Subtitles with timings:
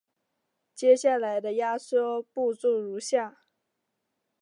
[0.73, 3.41] 接下来的压缩步骤如下。